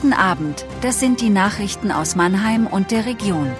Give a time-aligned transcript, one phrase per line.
[0.00, 3.50] Guten Abend, das sind die Nachrichten aus Mannheim und der Region.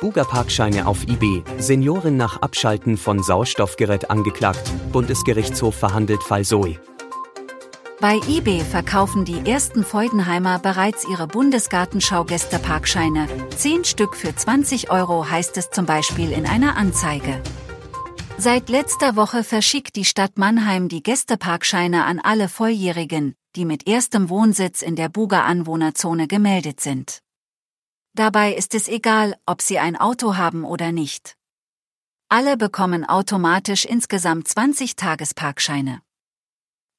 [0.00, 6.80] Buga-Parkscheine auf eBay, Seniorin nach Abschalten von Sauerstoffgerät angeklagt, Bundesgerichtshof verhandelt Fall Zoe.
[8.00, 13.28] Bei eBay verkaufen die ersten Feudenheimer bereits ihre Bundesgartenschau-Gästeparkscheine.
[13.56, 17.40] Zehn Stück für 20 Euro heißt es zum Beispiel in einer Anzeige.
[18.38, 24.28] Seit letzter Woche verschickt die Stadt Mannheim die Gästeparkscheine an alle Volljährigen, die mit erstem
[24.28, 27.22] Wohnsitz in der Buga-Anwohnerzone gemeldet sind.
[28.14, 31.36] Dabei ist es egal, ob sie ein Auto haben oder nicht.
[32.28, 36.00] Alle bekommen automatisch insgesamt 20 Tagesparkscheine.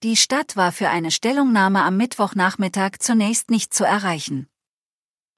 [0.03, 4.47] Die Stadt war für eine Stellungnahme am Mittwochnachmittag zunächst nicht zu erreichen.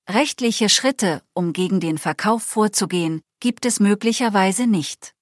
[0.10, 5.14] Rechtliche Schritte, um gegen den Verkauf vorzugehen, gibt es möglicherweise nicht.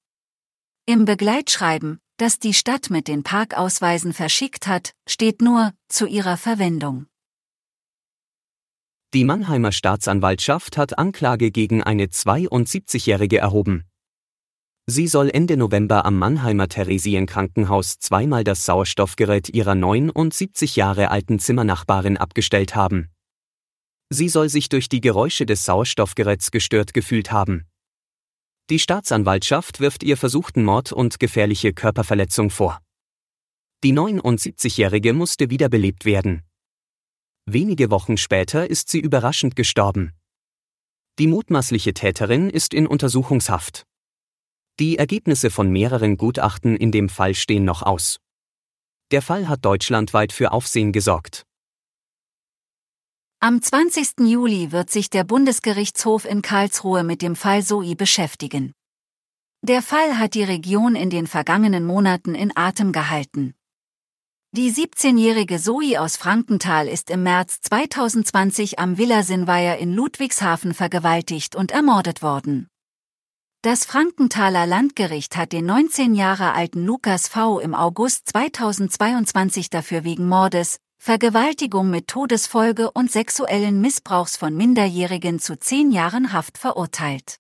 [0.85, 7.07] Im Begleitschreiben, das die Stadt mit den Parkausweisen verschickt hat, steht nur zu ihrer Verwendung.
[9.13, 13.85] Die Mannheimer Staatsanwaltschaft hat Anklage gegen eine 72-Jährige erhoben.
[14.87, 22.17] Sie soll Ende November am Mannheimer Theresienkrankenhaus zweimal das Sauerstoffgerät ihrer 79 Jahre alten Zimmernachbarin
[22.17, 23.09] abgestellt haben.
[24.09, 27.65] Sie soll sich durch die Geräusche des Sauerstoffgeräts gestört gefühlt haben.
[28.71, 32.79] Die Staatsanwaltschaft wirft ihr versuchten Mord und gefährliche Körperverletzung vor.
[33.83, 36.41] Die 79-Jährige musste wiederbelebt werden.
[37.45, 40.13] Wenige Wochen später ist sie überraschend gestorben.
[41.19, 43.85] Die mutmaßliche Täterin ist in Untersuchungshaft.
[44.79, 48.19] Die Ergebnisse von mehreren Gutachten in dem Fall stehen noch aus.
[49.11, 51.45] Der Fall hat deutschlandweit für Aufsehen gesorgt.
[53.45, 54.21] Am 20.
[54.21, 58.73] Juli wird sich der Bundesgerichtshof in Karlsruhe mit dem Fall Soi beschäftigen.
[59.61, 63.53] Der Fall hat die Region in den vergangenen Monaten in Atem gehalten.
[64.51, 71.55] Die 17-jährige Zoe aus Frankenthal ist im März 2020 am Villa Sinnweier in Ludwigshafen vergewaltigt
[71.55, 72.67] und ermordet worden.
[73.61, 77.59] Das Frankenthaler Landgericht hat den 19 Jahre alten Lukas V.
[77.59, 85.55] im August 2022 dafür wegen Mordes, Vergewaltigung mit Todesfolge und sexuellen Missbrauchs von Minderjährigen zu
[85.55, 87.35] zehn Jahren Haft verurteilt.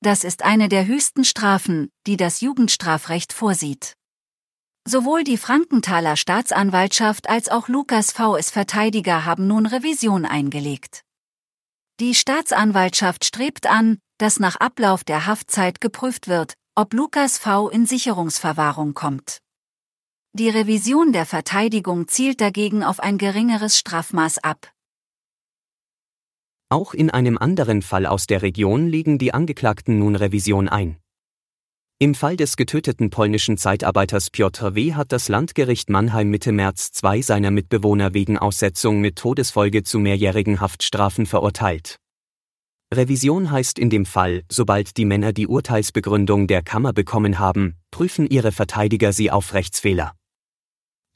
[0.00, 3.94] Das ist eine der höchsten Strafen, die das Jugendstrafrecht vorsieht.
[4.86, 11.02] Sowohl die Frankenthaler Staatsanwaltschaft als auch Lukas V.s Verteidiger haben nun Revision eingelegt.
[11.98, 17.70] Die Staatsanwaltschaft strebt an, dass nach Ablauf der Haftzeit geprüft wird, ob Lukas V.
[17.70, 19.38] in Sicherungsverwahrung kommt.
[20.38, 24.70] Die Revision der Verteidigung zielt dagegen auf ein geringeres Strafmaß ab.
[26.68, 30.96] Auch in einem anderen Fall aus der Region legen die Angeklagten nun Revision ein.
[31.98, 34.94] Im Fall des getöteten polnischen Zeitarbeiters Piotr W.
[34.94, 40.60] hat das Landgericht Mannheim Mitte März zwei seiner Mitbewohner wegen Aussetzung mit Todesfolge zu mehrjährigen
[40.60, 41.98] Haftstrafen verurteilt.
[42.94, 48.28] Revision heißt in dem Fall, sobald die Männer die Urteilsbegründung der Kammer bekommen haben, prüfen
[48.28, 50.14] ihre Verteidiger sie auf Rechtsfehler.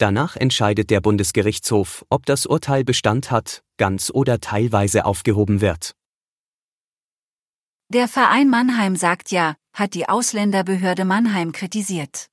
[0.02, 5.94] Danach entscheidet der Bundesgerichtshof, ob das Urteil Bestand hat, ganz oder teilweise aufgehoben wird.
[7.88, 12.26] Der Verein Mannheim sagt ja, hat die Ausländerbehörde Mannheim kritisiert.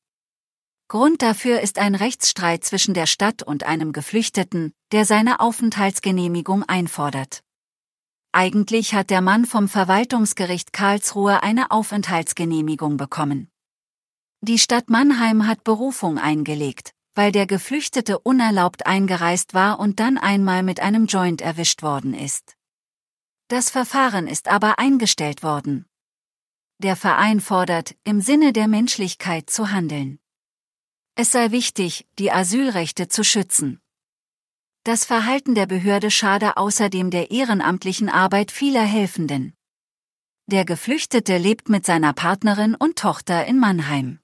[0.87, 7.43] Grund dafür ist ein Rechtsstreit zwischen der Stadt und einem Geflüchteten, der seine Aufenthaltsgenehmigung einfordert.
[8.31, 13.47] Eigentlich hat der Mann vom Verwaltungsgericht Karlsruhe eine Aufenthaltsgenehmigung bekommen.
[14.41, 20.63] Die Stadt Mannheim hat Berufung eingelegt, weil der Geflüchtete unerlaubt eingereist war und dann einmal
[20.63, 22.55] mit einem Joint erwischt worden ist.
[23.47, 25.85] Das Verfahren ist aber eingestellt worden.
[26.77, 30.19] Der Verein fordert, im Sinne der Menschlichkeit zu handeln.
[31.15, 33.81] Es sei wichtig, die Asylrechte zu schützen.
[34.83, 39.53] Das Verhalten der Behörde schade außerdem der ehrenamtlichen Arbeit vieler Helfenden.
[40.45, 44.19] Der Geflüchtete lebt mit seiner Partnerin und Tochter in Mannheim.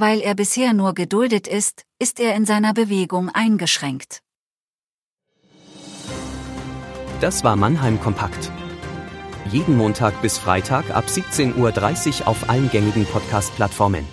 [0.00, 4.20] Weil er bisher nur geduldet ist, ist er in seiner Bewegung eingeschränkt.
[7.20, 8.52] Das war Mannheim Kompakt.
[9.50, 14.06] Jeden Montag bis Freitag ab 17.30 Uhr auf allen gängigen Podcast-Plattformen.